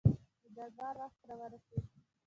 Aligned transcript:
د 0.43 0.45
دربار 0.55 0.95
وخت 1.01 1.21
را 1.29 1.35
ورسېدی. 1.39 1.91